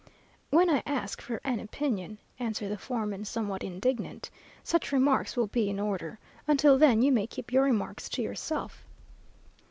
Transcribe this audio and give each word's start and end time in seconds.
"'When 0.49 0.67
I 0.67 0.81
ask 0.87 1.19
you 1.21 1.25
for 1.25 1.41
an 1.43 1.59
opinion,' 1.59 2.17
answered 2.39 2.69
the 2.69 2.77
foreman, 2.79 3.23
somewhat 3.23 3.63
indignant, 3.63 4.31
'such 4.63 4.91
remarks 4.91 5.37
will 5.37 5.45
be 5.45 5.69
in 5.69 5.79
order. 5.79 6.17
Until 6.47 6.79
then 6.79 7.03
you 7.03 7.11
may 7.11 7.27
keep 7.27 7.53
your 7.53 7.65
remarks 7.65 8.09
to 8.09 8.23
yourself.' 8.23 8.83